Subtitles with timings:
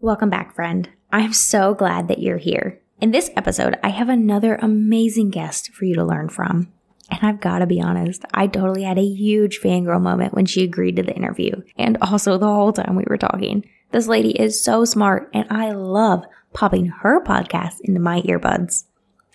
[0.00, 0.88] Welcome back, friend.
[1.10, 2.80] I'm so glad that you're here.
[3.00, 6.72] In this episode, I have another amazing guest for you to learn from.
[7.10, 10.62] And I've got to be honest, I totally had a huge fangirl moment when she
[10.62, 13.68] agreed to the interview, and also the whole time we were talking.
[13.90, 16.22] This lady is so smart, and I love
[16.52, 18.84] popping her podcast into my earbuds.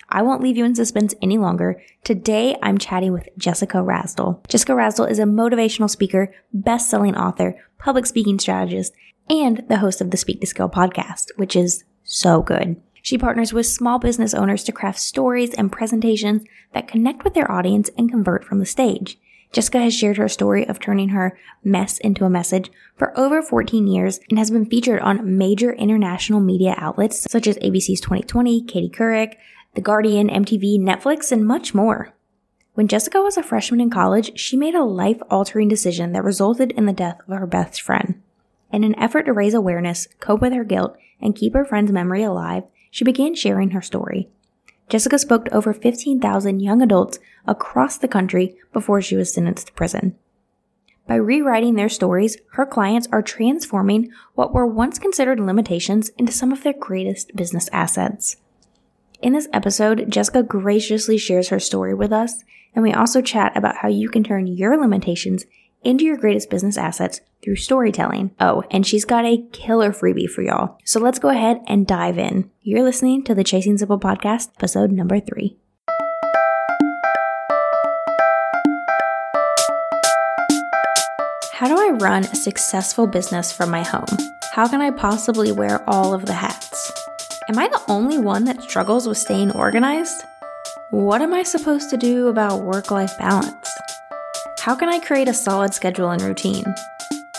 [0.08, 1.82] I won't leave you in suspense any longer.
[2.04, 4.48] Today, I'm chatting with Jessica Rasdall.
[4.48, 8.94] Jessica Rasdall is a motivational speaker, best selling author, public speaking strategist,
[9.28, 12.80] and the host of the Speak to Scale podcast, which is so good.
[13.02, 17.50] She partners with small business owners to craft stories and presentations that connect with their
[17.50, 19.18] audience and convert from the stage.
[19.52, 23.86] Jessica has shared her story of turning her mess into a message for over 14
[23.86, 28.88] years and has been featured on major international media outlets such as ABC's 2020, Katie
[28.88, 29.36] Couric,
[29.74, 32.12] The Guardian, MTV, Netflix, and much more.
[32.72, 36.72] When Jessica was a freshman in college, she made a life altering decision that resulted
[36.72, 38.20] in the death of her best friend.
[38.74, 42.24] In an effort to raise awareness, cope with her guilt, and keep her friend's memory
[42.24, 44.28] alive, she began sharing her story.
[44.88, 49.72] Jessica spoke to over 15,000 young adults across the country before she was sentenced to
[49.74, 50.16] prison.
[51.06, 56.50] By rewriting their stories, her clients are transforming what were once considered limitations into some
[56.50, 58.38] of their greatest business assets.
[59.22, 62.42] In this episode, Jessica graciously shares her story with us,
[62.74, 65.44] and we also chat about how you can turn your limitations
[65.84, 68.30] into your greatest business assets through storytelling.
[68.40, 70.78] Oh, and she's got a killer freebie for y'all.
[70.84, 72.50] So let's go ahead and dive in.
[72.62, 75.58] You're listening to the Chasing Simple podcast, episode number three.
[81.52, 84.18] How do I run a successful business from my home?
[84.52, 86.92] How can I possibly wear all of the hats?
[87.48, 90.24] Am I the only one that struggles with staying organized?
[90.90, 93.68] What am I supposed to do about work life balance?
[94.64, 96.64] How can I create a solid schedule and routine?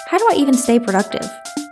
[0.06, 1.28] How do I even stay productive?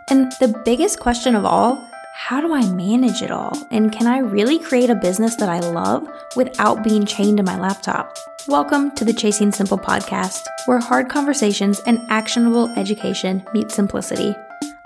[0.10, 3.56] And the biggest question of all, how do I manage it all?
[3.70, 7.56] And can I really create a business that I love without being chained to my
[7.56, 8.18] laptop?
[8.48, 14.36] Welcome to the Chasing Simple podcast, where hard conversations and actionable education meet simplicity.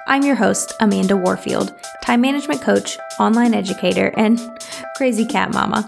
[0.09, 4.37] I'm your host, Amanda Warfield, time management coach, online educator, and
[4.97, 5.87] crazy cat mama.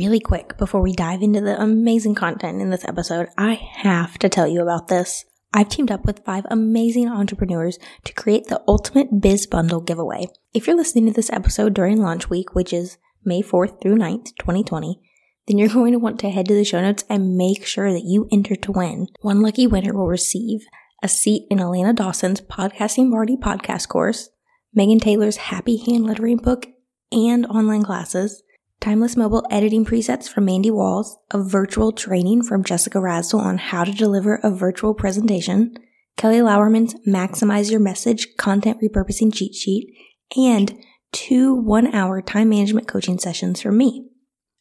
[0.00, 4.30] Really quick before we dive into the amazing content in this episode, I have to
[4.30, 5.26] tell you about this.
[5.52, 10.28] I've teamed up with five amazing entrepreneurs to create the ultimate biz bundle giveaway.
[10.54, 12.96] If you're listening to this episode during launch week, which is
[13.26, 14.98] May 4th through 9th, 2020,
[15.46, 18.06] then you're going to want to head to the show notes and make sure that
[18.06, 19.08] you enter to win.
[19.20, 20.60] One lucky winner will receive
[21.02, 24.30] a seat in Alana Dawson's Podcasting Party podcast course,
[24.72, 26.68] Megan Taylor's Happy Hand Lettering book,
[27.12, 28.42] and online classes,
[28.80, 33.84] Timeless mobile editing presets from Mandy Walls, a virtual training from Jessica Rasdall on how
[33.84, 35.74] to deliver a virtual presentation,
[36.16, 39.86] Kelly Lauerman's Maximize Your Message content repurposing cheat sheet,
[40.34, 40.72] and
[41.12, 44.08] two one hour time management coaching sessions from me.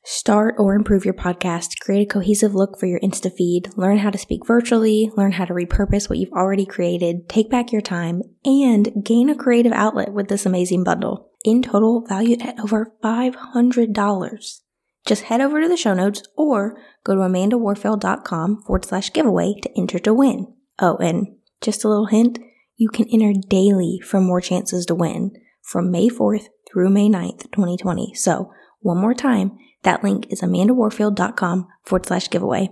[0.03, 4.09] Start or improve your podcast, create a cohesive look for your Insta feed, learn how
[4.09, 8.21] to speak virtually, learn how to repurpose what you've already created, take back your time,
[8.43, 14.59] and gain a creative outlet with this amazing bundle in total valued at over $500.
[15.05, 19.69] Just head over to the show notes or go to amandawarfield.com forward slash giveaway to
[19.77, 20.53] enter to win.
[20.79, 21.27] Oh, and
[21.61, 22.39] just a little hint,
[22.75, 25.31] you can enter daily for more chances to win
[25.61, 28.13] from May 4th through May 9th, 2020.
[28.15, 32.69] So one more time, that link is amandawarfield.com forward slash giveaway.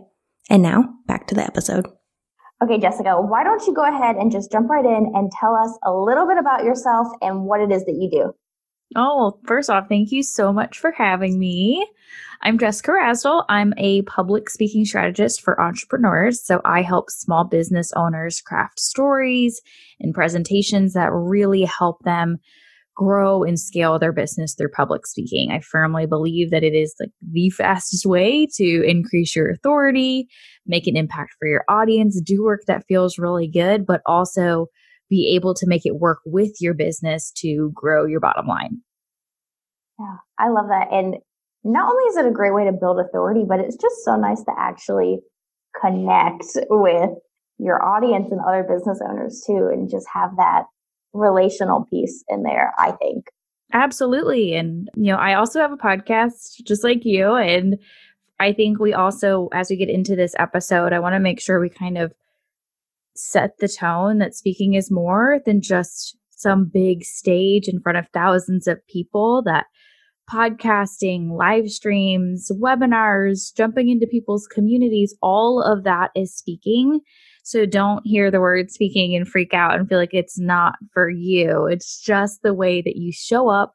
[0.49, 1.87] And now back to the episode.
[2.63, 5.77] Okay, Jessica, why don't you go ahead and just jump right in and tell us
[5.83, 8.33] a little bit about yourself and what it is that you do?
[8.95, 11.85] Oh, first off, thank you so much for having me.
[12.41, 13.43] I'm Jessica Rasdall.
[13.49, 16.45] I'm a public speaking strategist for entrepreneurs.
[16.45, 19.61] So I help small business owners craft stories
[19.99, 22.37] and presentations that really help them
[22.95, 25.51] grow and scale their business through public speaking.
[25.51, 30.27] I firmly believe that it is like the fastest way to increase your authority,
[30.65, 34.67] make an impact for your audience, do work that feels really good, but also
[35.09, 38.81] be able to make it work with your business to grow your bottom line.
[39.99, 40.89] Yeah, I love that.
[40.91, 41.15] And
[41.63, 44.43] not only is it a great way to build authority, but it's just so nice
[44.43, 45.19] to actually
[45.81, 47.11] connect with
[47.59, 50.65] your audience and other business owners too, and just have that
[51.13, 53.25] relational piece in there, I think.
[53.73, 54.53] Absolutely.
[54.53, 57.33] And, you know, I also have a podcast just like you.
[57.35, 57.77] And
[58.39, 61.59] I think we also, as we get into this episode, I want to make sure
[61.59, 62.13] we kind of
[63.19, 68.07] set the tone that speaking is more than just some big stage in front of
[68.13, 69.65] thousands of people, that
[70.29, 76.99] podcasting, live streams, webinars, jumping into people's communities, all of that is speaking.
[77.43, 81.09] So don't hear the word speaking and freak out and feel like it's not for
[81.09, 81.65] you.
[81.65, 83.73] It's just the way that you show up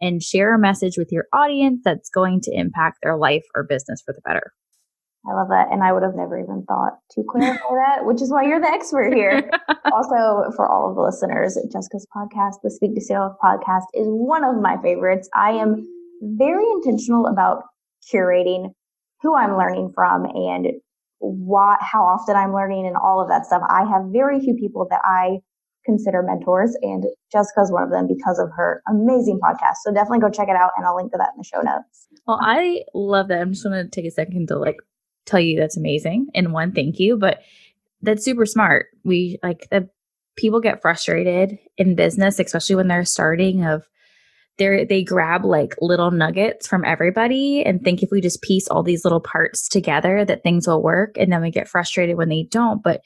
[0.00, 4.02] and share a message with your audience that's going to impact their life or business
[4.04, 4.52] for the better.
[5.26, 5.68] I love that.
[5.70, 7.56] And I would have never even thought to clarify
[7.86, 9.50] that, which is why you're the expert here.
[9.92, 14.44] also, for all of the listeners, Jessica's podcast, the Speak to Scale podcast, is one
[14.44, 15.28] of my favorites.
[15.34, 15.86] I am
[16.22, 17.62] very intentional about
[18.12, 18.72] curating
[19.22, 20.66] who I'm learning from and
[21.20, 23.62] what, how often I'm learning and all of that stuff.
[23.68, 25.38] I have very few people that I
[25.86, 29.76] consider mentors and Jessica's one of them because of her amazing podcast.
[29.84, 32.08] So definitely go check it out and I'll link to that in the show notes.
[32.26, 33.40] Well, I love that.
[33.40, 34.76] I'm just going to take a second to like
[35.26, 37.40] tell you that's amazing and one thank you, but
[38.02, 38.86] that's super smart.
[39.04, 39.88] We like the
[40.36, 43.84] people get frustrated in business especially when they're starting of
[44.58, 48.82] they they grab like little nuggets from everybody and think if we just piece all
[48.82, 52.46] these little parts together that things will work and then we get frustrated when they
[52.50, 53.00] don't but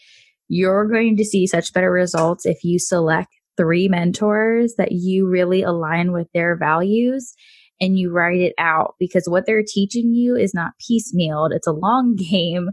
[0.48, 5.62] you're going to see such better results if you select three mentors that you really
[5.62, 7.34] align with their values
[7.80, 11.72] and you write it out because what they're teaching you is not piecemealed it's a
[11.72, 12.70] long game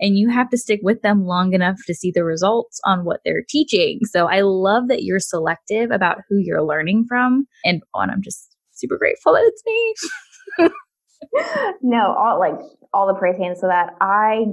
[0.00, 3.20] and you have to stick with them long enough to see the results on what
[3.24, 4.00] they're teaching.
[4.04, 7.46] So I love that you're selective about who you're learning from.
[7.64, 10.68] And, oh, and I'm just super grateful that it's me.
[11.82, 12.58] no, all like
[12.92, 14.44] all the praise hands so that I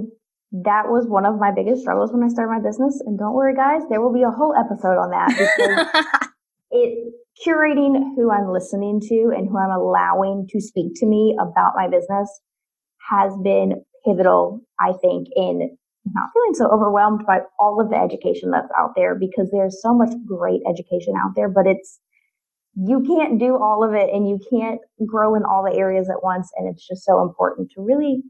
[0.52, 3.02] that was one of my biggest struggles when I started my business.
[3.04, 6.28] And don't worry, guys, there will be a whole episode on that because
[6.70, 7.12] it
[7.44, 11.88] curating who I'm listening to and who I'm allowing to speak to me about my
[11.88, 12.28] business
[13.10, 15.76] has been pivotal, I think, in
[16.12, 19.94] not feeling so overwhelmed by all of the education that's out there because there's so
[19.94, 21.98] much great education out there, but it's,
[22.76, 26.22] you can't do all of it and you can't grow in all the areas at
[26.22, 26.50] once.
[26.56, 28.22] And it's just so important to really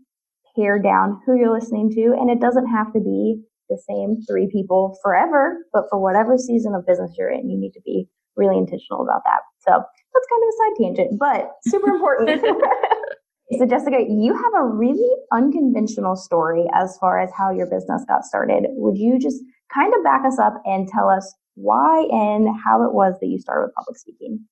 [0.57, 2.15] pare down who you're listening to.
[2.19, 6.75] And it doesn't have to be the same three people forever, but for whatever season
[6.75, 9.41] of business you're in, you need to be really intentional about that.
[9.61, 12.45] So that's kind of a side tangent, but super important.
[13.59, 18.25] So, Jessica, you have a really unconventional story as far as how your business got
[18.25, 18.65] started.
[18.71, 19.37] Would you just
[19.73, 23.39] kind of back us up and tell us why and how it was that you
[23.39, 24.45] started with public speaking?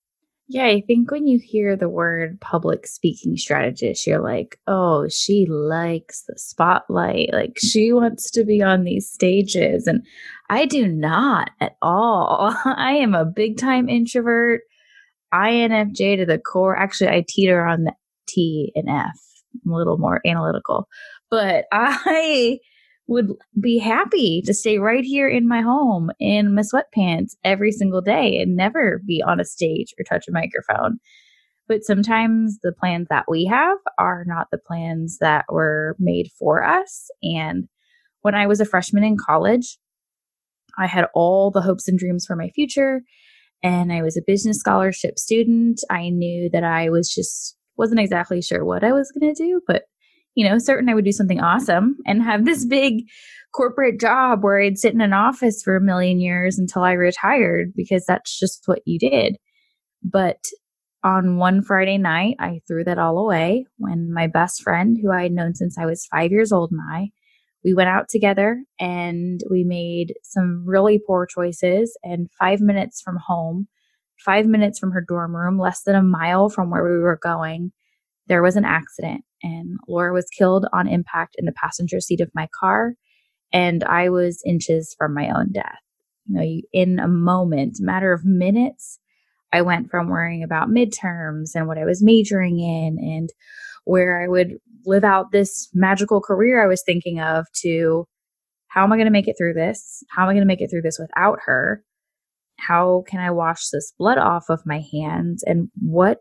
[0.52, 5.46] Yeah, I think when you hear the word public speaking strategist, you're like, oh, she
[5.46, 7.30] likes the spotlight.
[7.32, 9.86] Like she wants to be on these stages.
[9.86, 10.04] And
[10.50, 12.54] I do not at all.
[12.66, 14.60] I am a big time introvert,
[15.32, 16.76] INFJ to the core.
[16.76, 17.94] Actually, I teeter on the
[18.28, 19.18] T and F.
[19.64, 20.86] I'm a little more analytical,
[21.30, 22.58] but I
[23.12, 23.28] would
[23.60, 28.38] be happy to stay right here in my home in my sweatpants every single day
[28.38, 30.98] and never be on a stage or touch a microphone.
[31.68, 36.64] But sometimes the plans that we have are not the plans that were made for
[36.64, 37.08] us.
[37.22, 37.68] And
[38.22, 39.78] when I was a freshman in college,
[40.78, 43.02] I had all the hopes and dreams for my future.
[43.62, 45.80] And I was a business scholarship student.
[45.90, 49.60] I knew that I was just wasn't exactly sure what I was going to do,
[49.66, 49.84] but
[50.34, 53.04] you know, certain I would do something awesome and have this big
[53.52, 57.72] corporate job where I'd sit in an office for a million years until I retired
[57.76, 59.36] because that's just what you did.
[60.02, 60.44] But
[61.04, 65.24] on one Friday night, I threw that all away when my best friend, who I
[65.24, 67.10] had known since I was five years old, and I,
[67.64, 71.96] we went out together and we made some really poor choices.
[72.02, 73.68] And five minutes from home,
[74.24, 77.72] five minutes from her dorm room, less than a mile from where we were going,
[78.28, 82.30] there was an accident and Laura was killed on impact in the passenger seat of
[82.34, 82.94] my car.
[83.52, 85.78] And I was inches from my own death.
[86.26, 88.98] You know, in a moment, matter of minutes,
[89.52, 93.28] I went from worrying about midterms and what I was majoring in and
[93.84, 94.54] where I would
[94.86, 98.06] live out this magical career I was thinking of to
[98.68, 100.02] how am I going to make it through this?
[100.10, 101.84] How am I going to make it through this without her?
[102.58, 105.42] How can I wash this blood off of my hands?
[105.42, 106.18] And what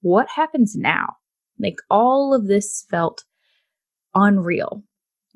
[0.00, 1.17] what happens now?
[1.60, 3.24] Like all of this felt
[4.14, 4.82] unreal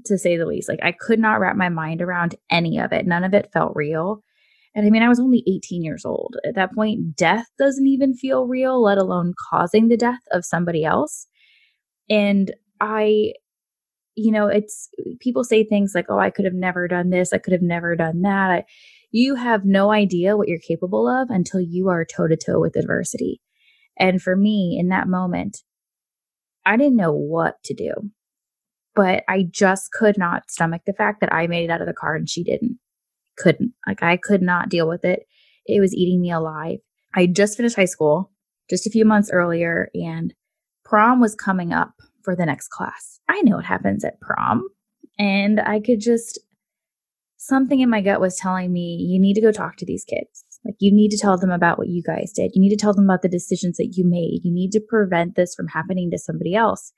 [0.06, 0.68] to say the least.
[0.68, 3.06] Like I could not wrap my mind around any of it.
[3.06, 4.22] None of it felt real.
[4.74, 6.36] And I mean, I was only 18 years old.
[6.46, 10.84] At that point, death doesn't even feel real, let alone causing the death of somebody
[10.84, 11.26] else.
[12.08, 13.34] And I,
[14.14, 14.88] you know, it's
[15.20, 17.32] people say things like, oh, I could have never done this.
[17.32, 18.50] I could have never done that.
[18.50, 18.64] I,
[19.10, 22.76] you have no idea what you're capable of until you are toe to toe with
[22.76, 23.42] adversity.
[23.98, 25.58] And for me, in that moment,
[26.64, 27.92] I didn't know what to do,
[28.94, 31.92] but I just could not stomach the fact that I made it out of the
[31.92, 32.78] car and she didn't
[33.36, 33.72] couldn't.
[33.86, 35.26] Like I could not deal with it.
[35.66, 36.78] It was eating me alive.
[37.14, 38.30] I just finished high school
[38.70, 40.34] just a few months earlier and
[40.84, 43.20] prom was coming up for the next class.
[43.28, 44.68] I know what happens at prom.
[45.18, 46.38] And I could just,
[47.36, 50.44] something in my gut was telling me, you need to go talk to these kids.
[50.64, 52.52] Like, you need to tell them about what you guys did.
[52.54, 54.40] You need to tell them about the decisions that you made.
[54.44, 56.92] You need to prevent this from happening to somebody else.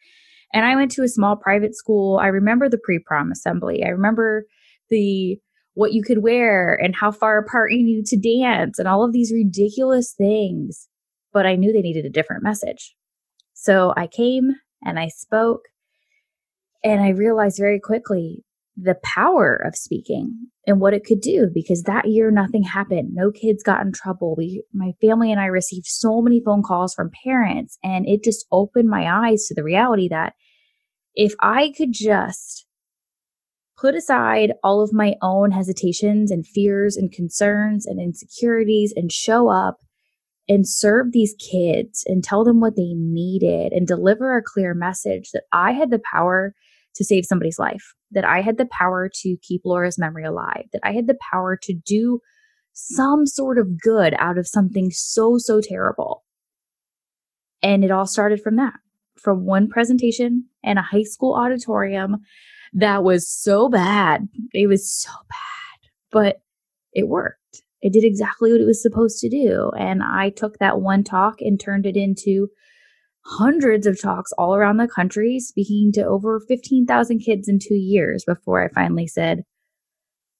[0.53, 2.19] And I went to a small private school.
[2.19, 3.83] I remember the pre prom assembly.
[3.85, 4.45] I remember
[4.91, 5.39] the
[5.75, 9.13] what you could wear and how far apart you needed to dance and all of
[9.13, 10.89] these ridiculous things.
[11.33, 12.95] But I knew they needed a different message.
[13.55, 14.53] So I came
[14.85, 15.63] and I spoke
[16.85, 18.45] and I realized very quickly
[18.77, 23.11] the power of speaking and what it could do because that year nothing happened.
[23.13, 24.35] No kids got in trouble.
[24.37, 28.47] We, my family and I received so many phone calls from parents and it just
[28.51, 30.35] opened my eyes to the reality that
[31.15, 32.67] if I could just
[33.79, 39.49] put aside all of my own hesitations and fears and concerns and insecurities and show
[39.49, 39.79] up
[40.49, 45.31] and serve these kids and tell them what they needed and deliver a clear message
[45.33, 46.55] that I had the power
[46.95, 50.81] to save somebody's life, that I had the power to keep Laura's memory alive, that
[50.85, 52.21] I had the power to do
[52.73, 56.25] some sort of good out of something so, so terrible.
[57.63, 58.75] And it all started from that,
[59.17, 62.19] from one presentation in a high school auditorium
[62.75, 64.29] that was so bad.
[64.53, 66.41] It was so bad, but
[66.93, 67.63] it worked.
[67.81, 69.71] It did exactly what it was supposed to do.
[69.79, 72.49] And I took that one talk and turned it into
[73.27, 78.25] hundreds of talks all around the country, speaking to over 15,000 kids in two years
[78.27, 79.45] before I finally said,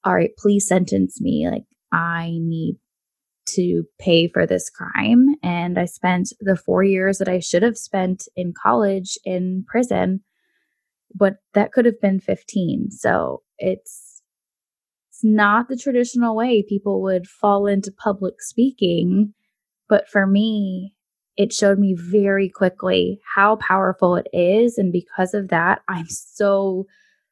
[0.03, 1.47] All right, please sentence me.
[1.49, 2.77] Like, I need
[3.47, 5.35] to pay for this crime.
[5.43, 10.21] And I spent the four years that I should have spent in college in prison
[11.15, 12.91] but that could have been 15.
[12.91, 14.21] So it's
[15.09, 19.33] it's not the traditional way people would fall into public speaking,
[19.87, 20.93] but for me,
[21.37, 26.85] it showed me very quickly how powerful it is and because of that, I'm so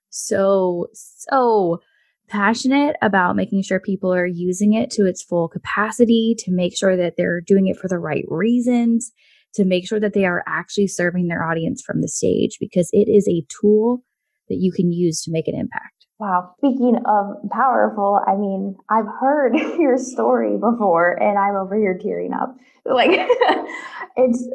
[0.09, 1.79] so so
[2.27, 6.95] passionate about making sure people are using it to its full capacity, to make sure
[6.95, 9.11] that they're doing it for the right reasons,
[9.53, 13.09] to make sure that they are actually serving their audience from the stage because it
[13.09, 14.03] is a tool
[14.49, 16.02] that you can use to make an impact.
[16.19, 16.53] Wow.
[16.59, 22.33] Speaking of powerful, I mean, I've heard your story before and I'm over here tearing
[22.33, 22.55] up.
[22.85, 23.11] Like,
[24.15, 24.47] it's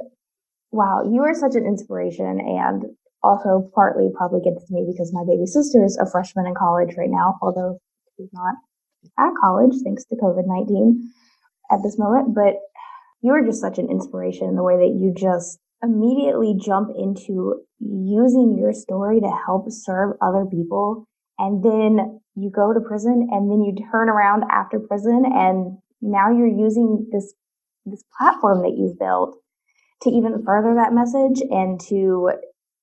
[0.70, 2.84] wow, you are such an inspiration and
[3.22, 6.94] also partly probably gets to me because my baby sister is a freshman in college
[6.96, 7.78] right now, although
[8.16, 8.54] she's not
[9.18, 11.10] at college thanks to COVID 19
[11.70, 12.34] at this moment.
[12.34, 12.54] But
[13.22, 17.62] you are just such an inspiration in the way that you just immediately jump into
[17.80, 21.06] using your story to help serve other people.
[21.38, 26.30] And then you go to prison and then you turn around after prison and now
[26.30, 27.34] you're using this,
[27.86, 29.36] this platform that you've built
[30.02, 32.30] to even further that message and to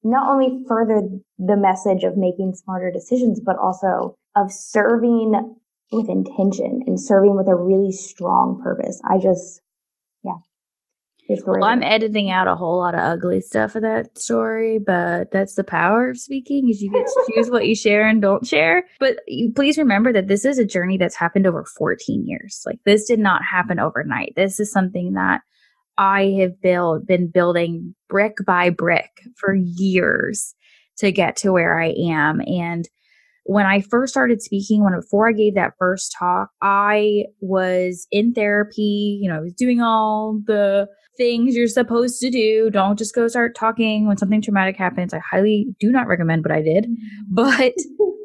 [0.03, 1.01] not only further
[1.39, 5.55] the message of making smarter decisions, but also of serving
[5.91, 9.01] with intention and serving with a really strong purpose.
[9.09, 9.61] I just,
[11.27, 15.55] well, I'm editing out a whole lot of ugly stuff of that story, but that's
[15.55, 18.85] the power of speaking is you get to choose what you share and don't share.
[18.99, 19.17] But
[19.55, 22.61] please remember that this is a journey that's happened over 14 years.
[22.65, 24.33] Like this did not happen overnight.
[24.35, 25.41] This is something that
[25.97, 30.53] I have built, been building brick by brick for years
[30.97, 32.41] to get to where I am.
[32.45, 32.87] And
[33.45, 38.33] when I first started speaking, when before I gave that first talk, I was in
[38.33, 42.69] therapy, you know, I was doing all the things you're supposed to do.
[42.69, 45.13] Don't just go start talking when something traumatic happens.
[45.13, 47.33] I highly do not recommend what I did, mm-hmm.
[47.33, 47.73] but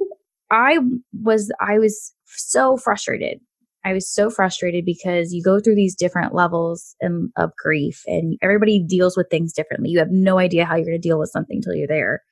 [0.50, 0.78] I
[1.22, 3.40] was I was so frustrated.
[3.84, 8.36] I was so frustrated because you go through these different levels and of grief and
[8.42, 9.88] everybody deals with things differently.
[9.88, 12.22] You have no idea how you're going to deal with something until you're there.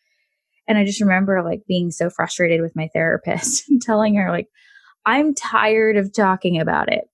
[0.66, 4.48] And I just remember like being so frustrated with my therapist and telling her like
[5.06, 7.04] I'm tired of talking about it.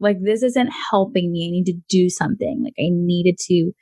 [0.00, 1.46] Like this isn't helping me.
[1.46, 2.62] I need to do something.
[2.64, 3.72] Like I needed to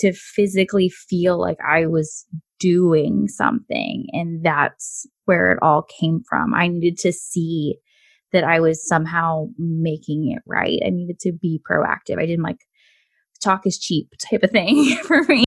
[0.00, 2.26] to physically feel like I was
[2.58, 4.06] doing something.
[4.12, 6.54] And that's where it all came from.
[6.54, 7.76] I needed to see
[8.32, 10.78] that I was somehow making it right.
[10.84, 12.18] I needed to be proactive.
[12.18, 12.58] I didn't like
[13.42, 15.44] talk is cheap type of thing for me.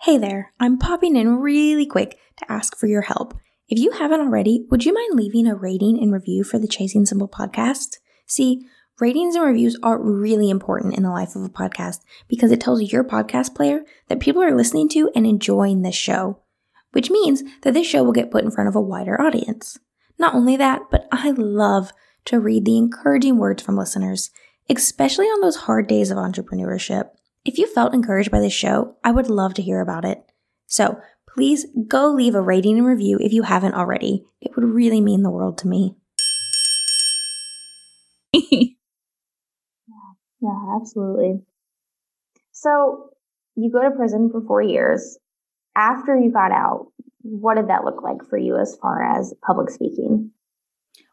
[0.00, 3.34] Hey there, I'm popping in really quick to ask for your help.
[3.68, 7.04] If you haven't already, would you mind leaving a rating and review for the Chasing
[7.04, 7.96] Simple podcast?
[8.24, 8.64] See,
[9.00, 12.92] ratings and reviews are really important in the life of a podcast because it tells
[12.92, 16.38] your podcast player that people are listening to and enjoying this show,
[16.92, 19.80] which means that this show will get put in front of a wider audience.
[20.16, 21.92] Not only that, but I love
[22.26, 24.30] to read the encouraging words from listeners,
[24.70, 27.08] especially on those hard days of entrepreneurship.
[27.44, 30.22] If you felt encouraged by this show, I would love to hear about it.
[30.68, 31.00] So
[31.36, 34.24] please go leave a rating and review if you haven't already.
[34.40, 35.94] It would really mean the world to me.
[38.32, 38.68] yeah,
[40.40, 41.42] yeah, absolutely.
[42.52, 43.10] So
[43.54, 45.18] you go to prison for four years.
[45.76, 46.86] After you got out,
[47.20, 50.30] what did that look like for you as far as public speaking?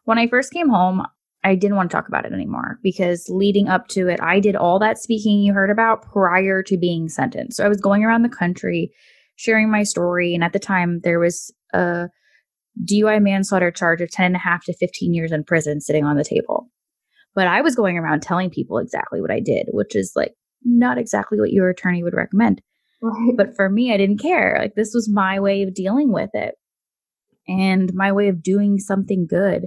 [0.04, 1.04] When I first came home,
[1.42, 4.56] I didn't want to talk about it anymore because leading up to it, I did
[4.56, 7.58] all that speaking you heard about prior to being sentenced.
[7.58, 8.90] So I was going around the country
[9.36, 10.34] sharing my story.
[10.34, 12.08] And at the time, there was a
[12.82, 16.16] DUI manslaughter charge of 10 and a half to 15 years in prison sitting on
[16.16, 16.68] the table.
[17.34, 20.98] But I was going around telling people exactly what I did, which is like not
[20.98, 22.62] exactly what your attorney would recommend.
[23.02, 23.36] Right.
[23.36, 24.56] But for me, I didn't care.
[24.58, 26.54] Like this was my way of dealing with it
[27.46, 29.66] and my way of doing something good.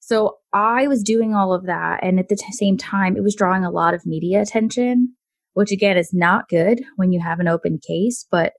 [0.00, 2.00] So I was doing all of that.
[2.02, 5.14] And at the t- same time, it was drawing a lot of media attention,
[5.54, 8.26] which again is not good when you have an open case.
[8.30, 8.52] But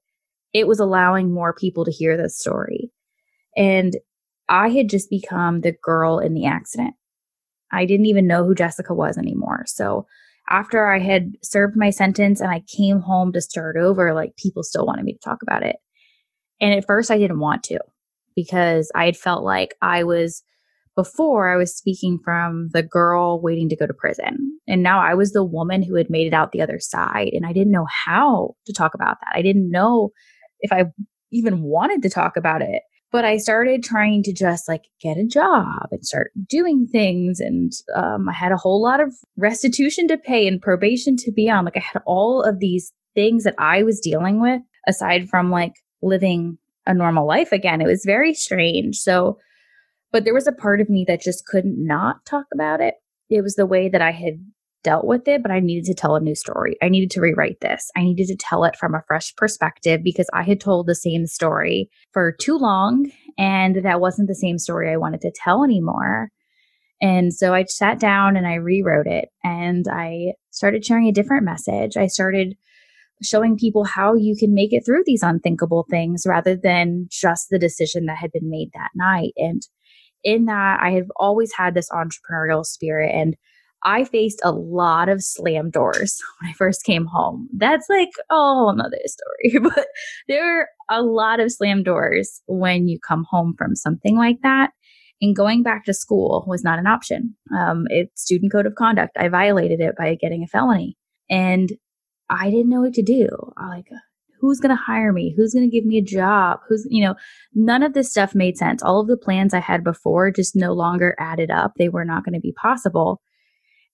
[0.53, 2.91] it was allowing more people to hear this story.
[3.55, 3.93] And
[4.49, 6.95] I had just become the girl in the accident.
[7.71, 9.63] I didn't even know who Jessica was anymore.
[9.67, 10.05] So
[10.49, 14.63] after I had served my sentence and I came home to start over, like people
[14.63, 15.75] still wanted me to talk about it.
[16.61, 17.79] And at first I didn't want to
[18.35, 20.43] because I had felt like I was
[20.95, 24.59] before I was speaking from the girl waiting to go to prison.
[24.67, 27.29] And now I was the woman who had made it out the other side.
[27.33, 29.37] And I didn't know how to talk about that.
[29.37, 30.09] I didn't know
[30.61, 30.85] if I
[31.31, 32.83] even wanted to talk about it.
[33.11, 37.39] But I started trying to just like get a job and start doing things.
[37.39, 41.49] And um, I had a whole lot of restitution to pay and probation to be
[41.49, 41.63] on.
[41.63, 45.73] Like I had all of these things that I was dealing with aside from like
[46.01, 47.81] living a normal life again.
[47.81, 48.97] It was very strange.
[48.97, 49.37] So,
[50.11, 52.95] but there was a part of me that just couldn't not talk about it.
[53.29, 54.39] It was the way that I had
[54.83, 56.77] dealt with it, but I needed to tell a new story.
[56.81, 57.89] I needed to rewrite this.
[57.95, 61.27] I needed to tell it from a fresh perspective because I had told the same
[61.27, 66.29] story for too long and that wasn't the same story I wanted to tell anymore.
[67.01, 71.43] And so I sat down and I rewrote it and I started sharing a different
[71.43, 71.95] message.
[71.95, 72.55] I started
[73.23, 77.59] showing people how you can make it through these unthinkable things rather than just the
[77.59, 79.33] decision that had been made that night.
[79.37, 79.61] And
[80.23, 83.35] in that, I have always had this entrepreneurial spirit and
[83.83, 87.47] I faced a lot of slam doors when I first came home.
[87.55, 89.87] That's like oh another story, but
[90.27, 94.71] there are a lot of slam doors when you come home from something like that.
[95.19, 97.35] And going back to school was not an option.
[97.57, 99.17] Um, it's student code of conduct.
[99.17, 100.95] I violated it by getting a felony,
[101.29, 101.71] and
[102.29, 103.27] I didn't know what to do.
[103.57, 103.87] I like,
[104.39, 105.33] who's going to hire me?
[105.35, 106.59] Who's going to give me a job?
[106.67, 107.15] Who's, you know,
[107.53, 108.83] none of this stuff made sense.
[108.83, 111.73] All of the plans I had before just no longer added up.
[111.77, 113.21] They were not going to be possible.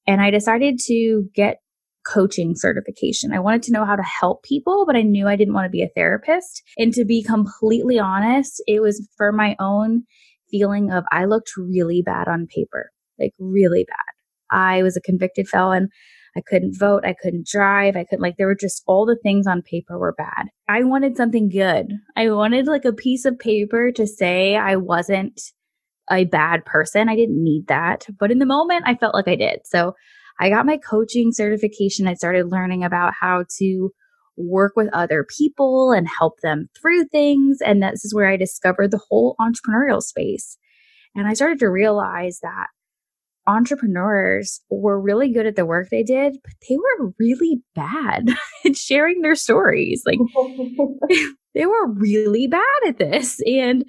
[0.08, 1.58] And I decided to get
[2.06, 3.32] coaching certification.
[3.32, 5.70] I wanted to know how to help people, but I knew I didn't want to
[5.70, 6.62] be a therapist.
[6.78, 10.04] And to be completely honest, it was for my own
[10.52, 14.58] feeling of I looked really bad on paper, like really bad.
[14.58, 15.88] I was a convicted felon.
[16.36, 17.06] I couldn't vote.
[17.06, 17.96] I couldn't drive.
[17.96, 20.48] I couldn't, like, there were just all the things on paper were bad.
[20.68, 21.94] I wanted something good.
[22.16, 25.40] I wanted like a piece of paper to say I wasn't
[26.12, 27.10] a bad person.
[27.10, 28.06] I didn't need that.
[28.20, 29.62] But in the moment, I felt like I did.
[29.66, 29.94] So
[30.40, 32.08] I got my coaching certification.
[32.08, 33.92] I started learning about how to
[34.36, 37.60] work with other people and help them through things.
[37.62, 40.58] And this is where I discovered the whole entrepreneurial space.
[41.16, 42.68] And I started to realize that
[43.46, 48.30] entrepreneurs were really good at the work they did, but they were really bad
[48.66, 50.04] at sharing their stories.
[50.06, 50.20] Like
[51.54, 53.40] they were really bad at this.
[53.46, 53.86] And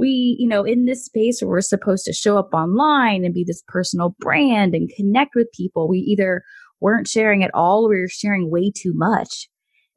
[0.00, 3.44] we, you know, in this space where we're supposed to show up online and be
[3.46, 6.42] this personal brand and connect with people, we either
[6.80, 9.48] weren't sharing at all or we were sharing way too much.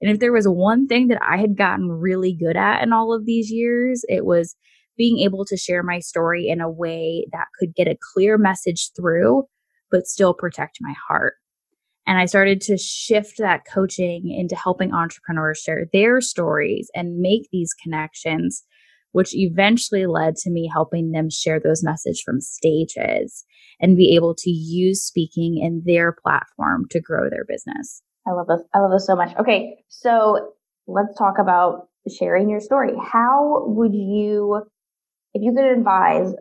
[0.01, 3.13] And if there was one thing that I had gotten really good at in all
[3.13, 4.55] of these years, it was
[4.97, 8.91] being able to share my story in a way that could get a clear message
[8.95, 9.43] through,
[9.89, 11.35] but still protect my heart.
[12.05, 17.47] And I started to shift that coaching into helping entrepreneurs share their stories and make
[17.51, 18.63] these connections,
[19.13, 23.45] which eventually led to me helping them share those messages from stages
[23.79, 28.01] and be able to use speaking in their platform to grow their business.
[28.27, 28.61] I love this.
[28.73, 29.35] I love this so much.
[29.37, 29.77] Okay.
[29.87, 30.53] So
[30.87, 31.87] let's talk about
[32.19, 32.91] sharing your story.
[33.01, 34.61] How would you,
[35.33, 36.33] if you could advise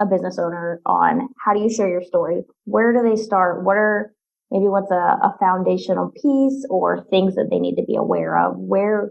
[0.00, 2.42] a business owner on how do you share your story?
[2.64, 3.64] Where do they start?
[3.64, 4.12] What are
[4.50, 8.54] maybe what's a, a foundational piece or things that they need to be aware of?
[8.56, 9.10] Where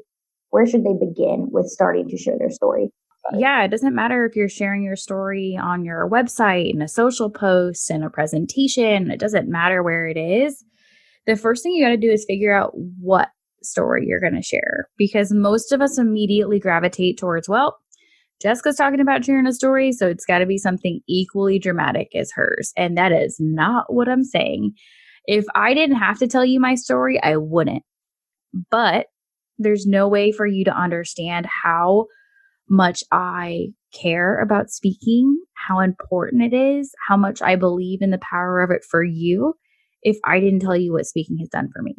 [0.49, 2.89] where should they begin with starting to share their story?
[3.33, 7.29] Yeah, it doesn't matter if you're sharing your story on your website, in a social
[7.29, 10.63] post, in a presentation, it doesn't matter where it is.
[11.27, 13.29] The first thing you got to do is figure out what
[13.61, 17.77] story you're going to share because most of us immediately gravitate towards, well,
[18.41, 22.31] Jessica's talking about sharing a story, so it's got to be something equally dramatic as
[22.31, 22.71] hers.
[22.77, 24.71] And that is not what I'm saying.
[25.25, 27.83] If I didn't have to tell you my story, I wouldn't.
[28.71, 29.07] But
[29.57, 32.05] there's no way for you to understand how
[32.69, 38.19] much I care about speaking, how important it is, how much I believe in the
[38.19, 39.55] power of it for you
[40.01, 41.95] if I didn't tell you what speaking has done for me.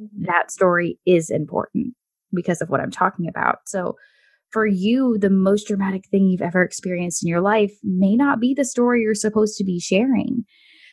[0.00, 0.24] Mm-hmm.
[0.26, 1.94] That story is important
[2.32, 3.58] because of what I'm talking about.
[3.66, 3.96] So,
[4.50, 8.52] for you, the most dramatic thing you've ever experienced in your life may not be
[8.52, 10.44] the story you're supposed to be sharing.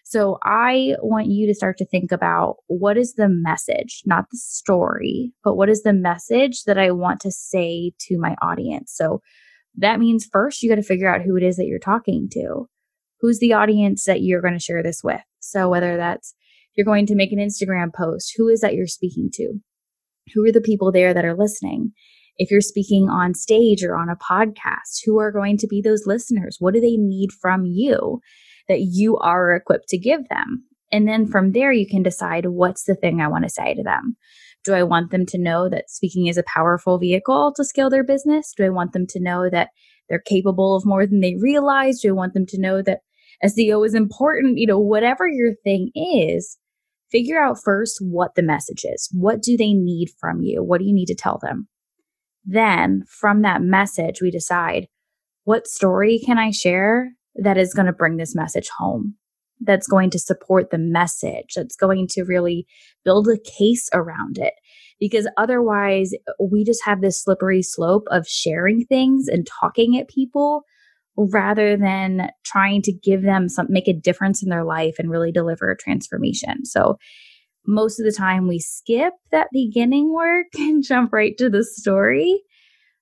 [0.09, 4.37] So I want you to start to think about what is the message, not the
[4.37, 8.93] story, but what is the message that I want to say to my audience?
[8.95, 9.21] So
[9.75, 12.69] that means first you got to figure out who it is that you're talking to.
[13.19, 15.19] Who's the audience that you're going to share this with?
[15.41, 16.33] So whether that's
[16.77, 19.55] you're going to make an Instagram post, who is that you're speaking to?
[20.33, 21.91] Who are the people there that are listening?
[22.37, 26.05] If you're speaking on stage or on a podcast, who are going to be those
[26.05, 26.55] listeners?
[26.59, 28.21] What do they need from you?
[28.67, 30.63] That you are equipped to give them.
[30.91, 33.83] And then from there, you can decide what's the thing I want to say to
[33.83, 34.15] them.
[34.63, 38.03] Do I want them to know that speaking is a powerful vehicle to scale their
[38.03, 38.53] business?
[38.55, 39.69] Do I want them to know that
[40.09, 41.99] they're capable of more than they realize?
[42.01, 42.99] Do I want them to know that
[43.45, 44.57] SEO is important?
[44.57, 46.57] You know, whatever your thing is,
[47.11, 49.09] figure out first what the message is.
[49.13, 50.63] What do they need from you?
[50.63, 51.67] What do you need to tell them?
[52.45, 54.87] Then from that message, we decide
[55.43, 59.15] what story can I share that is going to bring this message home,
[59.61, 62.65] that's going to support the message, that's going to really
[63.03, 64.53] build a case around it.
[64.99, 70.63] Because otherwise, we just have this slippery slope of sharing things and talking at people
[71.17, 75.31] rather than trying to give them some, make a difference in their life and really
[75.31, 76.65] deliver a transformation.
[76.65, 76.97] So,
[77.69, 82.41] most of the time, we skip that beginning work and jump right to the story.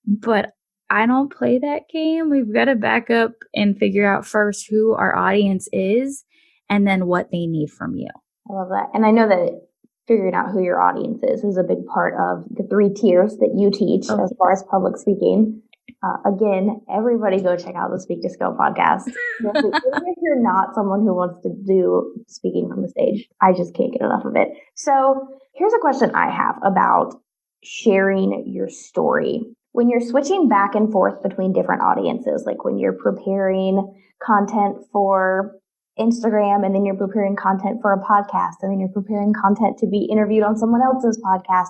[0.07, 0.51] But
[0.89, 2.29] I don't play that game.
[2.29, 6.23] We've got to back up and figure out first who our audience is
[6.69, 8.09] and then what they need from you.
[8.49, 8.89] I love that.
[8.93, 9.61] And I know that
[10.07, 13.55] figuring out who your audience is is a big part of the three tiers that
[13.57, 14.23] you teach oh.
[14.23, 15.61] as far as public speaking.
[16.03, 19.07] Uh, again, everybody go check out the Speak to Scale podcast.
[19.39, 23.73] Even if you're not someone who wants to do speaking from the stage, I just
[23.73, 24.49] can't get enough of it.
[24.75, 27.15] So here's a question I have about
[27.63, 32.93] sharing your story when you're switching back and forth between different audiences, like when you're
[32.93, 33.93] preparing
[34.25, 35.51] content for
[35.99, 39.85] Instagram and then you're preparing content for a podcast and then you're preparing content to
[39.85, 41.67] be interviewed on someone else's podcast,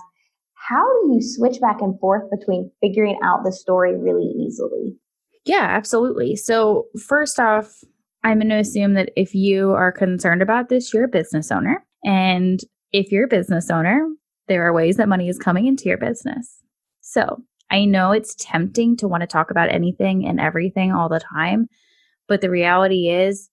[0.54, 4.96] how do you switch back and forth between figuring out the story really easily?
[5.44, 6.36] Yeah, absolutely.
[6.36, 7.82] So, first off,
[8.22, 11.84] I'm going to assume that if you are concerned about this, you're a business owner.
[12.04, 12.60] And
[12.92, 14.08] if you're a business owner,
[14.46, 16.62] there are ways that money is coming into your business.
[17.00, 21.20] So, I know it's tempting to want to talk about anything and everything all the
[21.20, 21.68] time,
[22.28, 23.50] but the reality is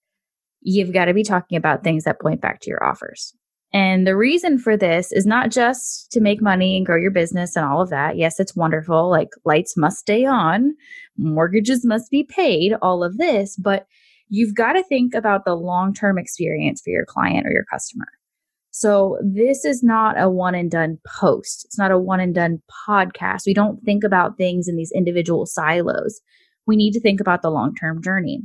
[0.62, 3.34] you've got to be talking about things that point back to your offers.
[3.73, 7.56] And the reason for this is not just to make money and grow your business
[7.56, 8.17] and all of that.
[8.17, 9.10] Yes, it's wonderful.
[9.10, 10.76] Like lights must stay on,
[11.17, 13.88] mortgages must be paid, all of this, but
[14.30, 18.06] you've got to think about the long term experience for your client or your customer.
[18.75, 21.63] So this is not a one and done post.
[21.65, 23.45] It's not a one and done podcast.
[23.45, 26.19] We don't think about things in these individual silos.
[26.65, 28.41] We need to think about the long term journey.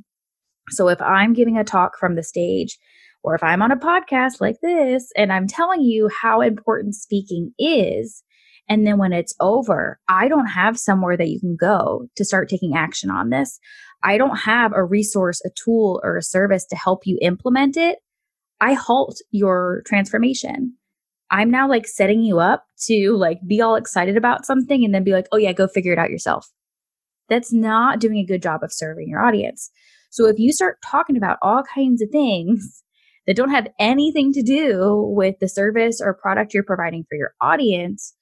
[0.69, 2.77] So if I'm giving a talk from the stage,
[3.25, 7.55] or if I'm on a podcast like this and I'm telling you how important speaking
[7.59, 8.23] is,
[8.69, 12.51] and then when it's over, I don't have somewhere that you can go to start
[12.51, 13.59] taking action on this.
[14.03, 18.01] I don't have a resource, a tool, or a service to help you implement it.
[18.61, 20.75] I halt your transformation.
[21.31, 25.05] I'm now like setting you up to like be all excited about something and then
[25.05, 26.49] be like, oh yeah, go figure it out yourself.
[27.29, 29.71] that's not doing a good job of serving your audience.
[30.11, 32.83] So if you start talking about all kinds of things
[33.27, 37.33] that don't have anything to do with the service or product you're providing for your
[37.41, 38.15] audience,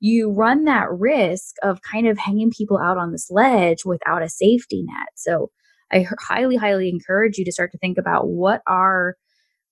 [0.00, 4.28] you run that risk of kind of hanging people out on this ledge without a
[4.28, 5.08] safety net.
[5.16, 5.50] So
[5.92, 9.16] I highly, highly encourage you to start to think about what are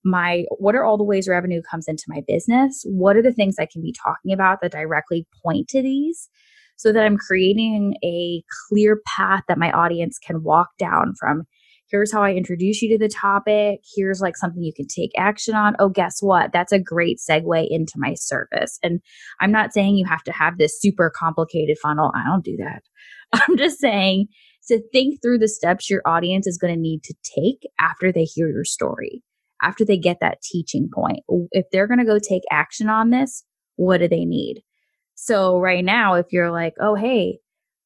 [0.04, 2.84] my what are all the ways revenue comes into my business?
[2.86, 6.28] What are the things i can be talking about that directly point to these
[6.76, 11.44] so that i'm creating a clear path that my audience can walk down from
[11.90, 13.80] here's how i introduce you to the topic.
[13.96, 15.76] Here's like something you can take action on.
[15.78, 16.52] Oh guess what?
[16.52, 18.78] That's a great segue into my service.
[18.82, 19.00] And
[19.40, 22.12] i'm not saying you have to have this super complicated funnel.
[22.14, 22.82] I don't do that.
[23.32, 24.28] I'm just saying
[24.68, 28.24] to think through the steps your audience is going to need to take after they
[28.24, 29.22] hear your story
[29.64, 31.20] after they get that teaching point.
[31.50, 33.44] If they're going to go take action on this,
[33.76, 34.62] what do they need?
[35.14, 37.38] So, right now, if you're like, oh, hey,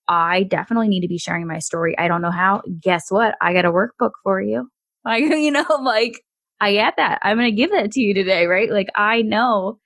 [0.08, 1.96] I definitely need to be sharing my story.
[1.98, 2.62] I don't know how.
[2.80, 3.34] Guess what?
[3.40, 4.68] I got a workbook for you.
[5.04, 6.20] I, you know, like,
[6.60, 7.20] I get that.
[7.22, 8.70] I'm going to give that to you today, right?
[8.70, 9.78] Like, I know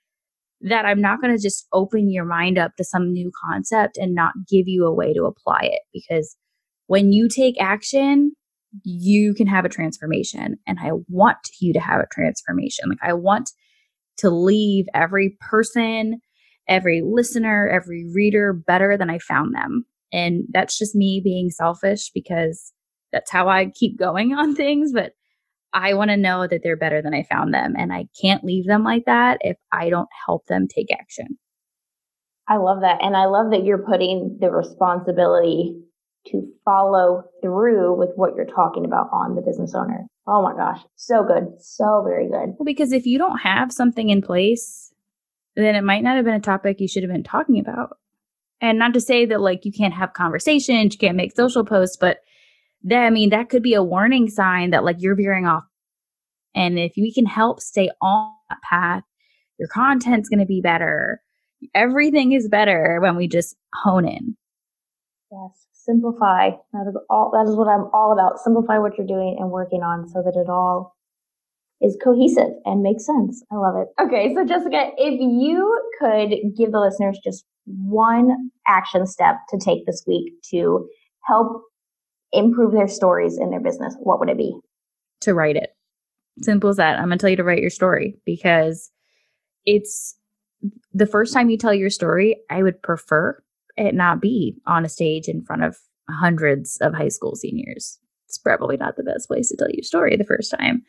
[0.61, 4.15] that I'm not going to just open your mind up to some new concept and
[4.15, 6.37] not give you a way to apply it because
[6.87, 8.31] when you take action,
[8.83, 12.89] you can have a transformation and I want you to have a transformation.
[12.89, 13.51] Like I want
[14.17, 16.19] to leave every person,
[16.67, 19.85] every listener, every reader better than I found them.
[20.11, 22.71] And that's just me being selfish because
[23.11, 24.91] that's how I keep going on things.
[24.93, 25.13] But
[25.73, 27.73] I want to know that they're better than I found them.
[27.77, 31.39] And I can't leave them like that if I don't help them take action.
[32.47, 33.01] I love that.
[33.01, 35.81] And I love that you're putting the responsibility
[36.27, 40.07] to follow through with what you're talking about on the business owner.
[40.27, 41.47] Oh my gosh, so good.
[41.59, 42.55] So very good.
[42.57, 44.93] Well, because if you don't have something in place,
[45.55, 47.97] then it might not have been a topic you should have been talking about.
[48.61, 51.97] And not to say that like you can't have conversations, you can't make social posts,
[51.97, 52.19] but
[52.83, 55.63] that I mean that could be a warning sign that like you're veering off.
[56.55, 59.03] And if we can help stay on that path,
[59.59, 61.21] your content's going to be better.
[61.73, 64.37] Everything is better when we just hone in.
[65.31, 66.49] Yes simplify.
[66.71, 68.39] That is all, that is what I'm all about.
[68.39, 70.95] Simplify what you're doing and working on so that it all
[71.81, 73.43] is cohesive and makes sense.
[73.51, 73.87] I love it.
[74.01, 74.33] Okay.
[74.33, 80.03] So Jessica, if you could give the listeners just one action step to take this
[80.07, 80.87] week to
[81.25, 81.63] help
[82.31, 84.55] improve their stories in their business, what would it be?
[85.21, 85.75] To write it.
[86.41, 86.97] Simple as that.
[86.97, 88.89] I'm going to tell you to write your story because
[89.65, 90.15] it's
[90.93, 93.41] the first time you tell your story, I would prefer
[93.75, 95.77] it not be on a stage in front of
[96.09, 97.99] hundreds of high school seniors.
[98.27, 100.83] It's probably not the best place to tell your story the first time.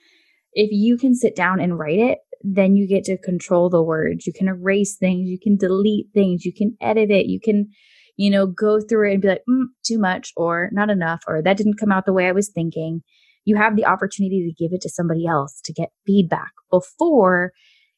[0.53, 4.27] If you can sit down and write it, then you get to control the words.
[4.27, 7.69] You can erase things, you can delete things, you can edit it, you can,
[8.17, 11.43] you know, go through it and be like, mm, too much or not enough or
[11.43, 13.03] that didn't come out the way I was thinking.
[13.45, 17.53] You have the opportunity to give it to somebody else to get feedback before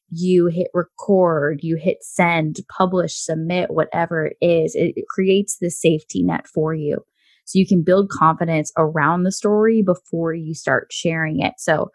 [0.09, 5.69] you hit record, you hit send, publish, submit, whatever it is, it, it creates the
[5.69, 7.03] safety net for you.
[7.45, 11.53] So you can build confidence around the story before you start sharing it.
[11.57, 11.91] So,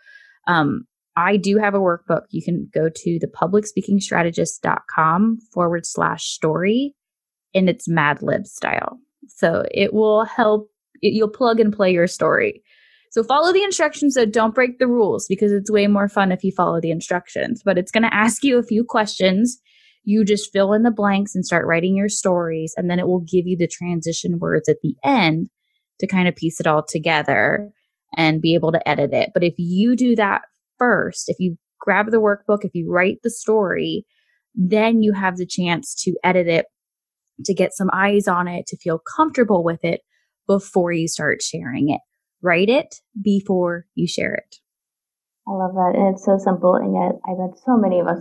[0.46, 2.22] um, I do have a workbook.
[2.30, 6.94] You can go to the publicspeakingstrategist.com forward slash story
[7.54, 8.98] and it's Mad Lib style.
[9.28, 10.70] So it will help,
[11.00, 12.62] you'll plug and play your story.
[13.12, 16.42] So follow the instructions, so don't break the rules because it's way more fun if
[16.42, 17.62] you follow the instructions.
[17.62, 19.60] But it's going to ask you a few questions.
[20.04, 23.20] You just fill in the blanks and start writing your stories, and then it will
[23.20, 25.50] give you the transition words at the end
[26.00, 27.70] to kind of piece it all together
[28.16, 29.30] and be able to edit it.
[29.34, 30.40] But if you do that
[30.78, 34.06] first, if you grab the workbook, if you write the story,
[34.54, 36.64] then you have the chance to edit it,
[37.44, 40.00] to get some eyes on it, to feel comfortable with it
[40.46, 42.00] before you start sharing it.
[42.42, 44.56] Write it before you share it.
[45.46, 45.92] I love that.
[45.96, 46.74] And it's so simple.
[46.74, 48.18] And yet, I bet so many of us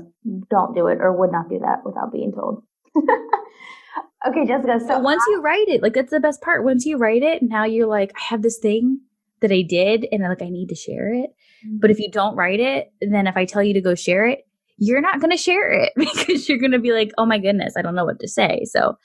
[0.50, 2.64] don't do it or would not do that without being told.
[4.28, 4.80] okay, Jessica.
[4.88, 6.64] So, once you write it, like that's the best part.
[6.64, 9.02] Once you write it, now you're like, I have this thing
[9.42, 11.32] that I did and like I need to share it.
[11.66, 11.78] Mm-hmm.
[11.80, 14.48] But if you don't write it, then if I tell you to go share it,
[14.78, 17.74] you're not going to share it because you're going to be like, oh my goodness,
[17.78, 18.64] I don't know what to say.
[18.66, 18.98] So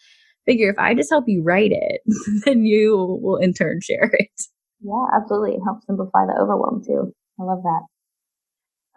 [0.47, 2.01] figure if I just help you write it,
[2.45, 4.31] then you will in turn share it.
[4.81, 5.55] Yeah, absolutely.
[5.57, 7.13] It helps simplify the overwhelm too.
[7.41, 7.83] I love that.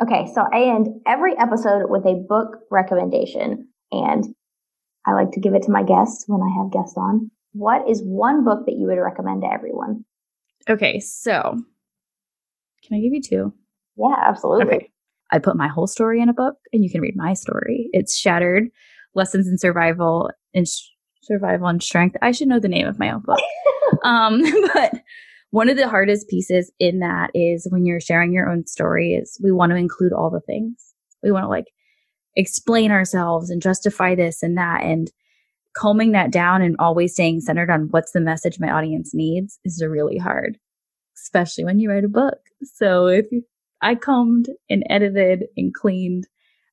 [0.02, 4.24] Okay, so I end every episode with a book recommendation, and
[5.06, 7.32] I like to give it to my guests when I have guests on.
[7.52, 10.06] What is one book that you would recommend to everyone?
[10.70, 11.62] Okay, so
[12.84, 13.54] can I give you two?
[13.98, 14.76] Yeah, absolutely.
[14.76, 14.92] Okay.
[15.32, 17.90] I put my whole story in a book, and you can read my story.
[17.92, 18.70] It's Shattered
[19.16, 20.88] Lessons in Survival and Sh-
[21.22, 22.16] Survival and Strength.
[22.22, 23.40] I should know the name of my own book.
[24.04, 24.42] um,
[24.74, 24.94] but
[25.52, 29.40] one of the hardest pieces in that is when you're sharing your own story is
[29.44, 30.94] we want to include all the things.
[31.24, 31.68] We want to like
[32.36, 35.12] explain ourselves and justify this and that and
[35.76, 39.84] combing that down and always staying centered on what's the message my audience needs is
[39.86, 40.58] really hard,
[41.18, 42.38] especially when you write a book.
[42.64, 43.44] So if you,
[43.82, 46.28] I combed and edited and cleaned,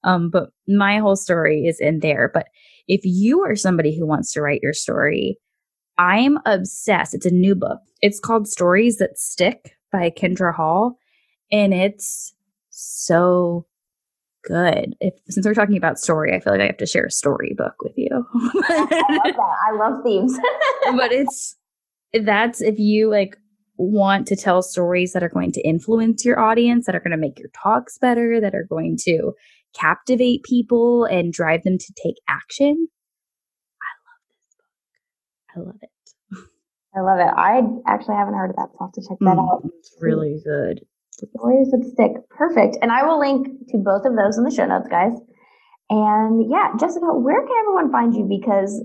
[0.04, 2.30] um, but my whole story is in there.
[2.32, 2.46] But
[2.88, 5.38] if you are somebody who wants to write your story,
[5.98, 7.14] I'm obsessed.
[7.14, 7.80] It's a new book.
[8.02, 10.98] It's called Stories That Stick by Kindra Hall.
[11.50, 12.34] And it's
[12.70, 13.66] so
[14.44, 14.94] good.
[15.00, 17.54] If since we're talking about story, I feel like I have to share a story
[17.56, 18.08] book with you.
[18.68, 19.56] I love that.
[19.68, 20.38] I love themes.
[20.96, 21.56] but it's
[22.12, 23.36] that's if you like
[23.78, 27.16] want to tell stories that are going to influence your audience, that are going to
[27.16, 29.32] make your talks better, that are going to
[29.74, 32.88] captivate people and drive them to take action.
[35.56, 36.50] I love this book.
[36.94, 37.30] I love it.
[37.34, 37.86] I love it.
[37.86, 39.62] I actually haven't heard of that, so I'll have to check that mm, out.
[39.78, 40.84] It's really good.
[41.10, 42.12] Stories that stick.
[42.30, 42.76] Perfect.
[42.82, 45.12] And I will link to both of those in the show notes, guys.
[45.88, 48.24] And yeah, Jessica, where can everyone find you?
[48.24, 48.84] Because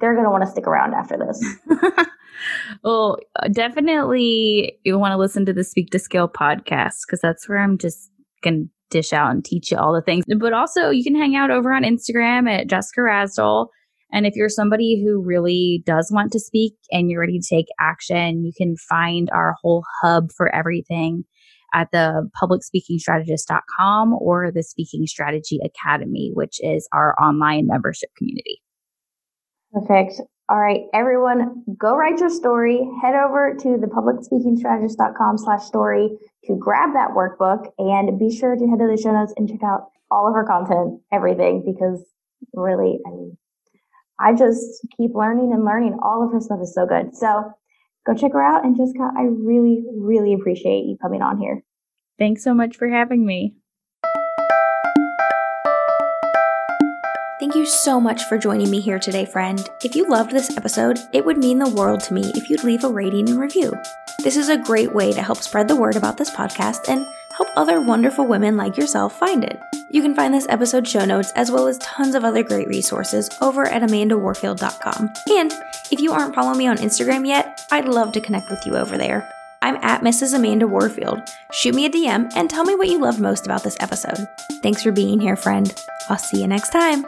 [0.00, 2.06] they're going to want to stick around after this.
[2.84, 3.18] well,
[3.52, 7.78] definitely you want to listen to the Speak to Scale podcast because that's where I'm
[7.78, 8.10] just
[8.42, 10.24] going to dish out and teach you all the things.
[10.38, 13.68] But also, you can hang out over on Instagram at Jessica Rasdall.
[14.12, 17.66] And if you're somebody who really does want to speak and you're ready to take
[17.80, 21.24] action, you can find our whole hub for everything
[21.74, 28.62] at the publicspeakingstrategist.com or the Speaking Strategy Academy, which is our online membership community.
[29.72, 30.20] Perfect.
[30.48, 32.86] All right, everyone, go write your story.
[33.02, 36.10] Head over to the publicspeakingstrategist.com slash story
[36.44, 39.62] to grab that workbook and be sure to head to the show notes and check
[39.64, 42.04] out all of her content, everything, because
[42.52, 43.38] really, I mean,
[44.18, 45.98] I just keep learning and learning.
[46.02, 47.14] All of her stuff is so good.
[47.16, 47.52] So
[48.06, 48.64] go check her out.
[48.64, 51.62] And Jessica, I really, really appreciate you coming on here.
[52.18, 53.56] Thanks so much for having me.
[57.40, 59.68] Thank you so much for joining me here today, friend.
[59.82, 62.84] If you loved this episode, it would mean the world to me if you'd leave
[62.84, 63.74] a rating and review.
[64.22, 67.04] This is a great way to help spread the word about this podcast and
[67.36, 69.60] help other wonderful women like yourself find it.
[69.90, 73.28] You can find this episode show notes as well as tons of other great resources
[73.40, 75.10] over at amandawarfield.com.
[75.30, 75.52] And
[75.90, 78.98] if you aren't following me on Instagram yet, I'd love to connect with you over
[78.98, 79.28] there.
[79.62, 80.34] I'm at Mrs.
[80.34, 81.20] Amanda Warfield.
[81.52, 84.26] Shoot me a DM and tell me what you loved most about this episode.
[84.62, 85.74] Thanks for being here, friend.
[86.10, 87.04] I'll see you next time.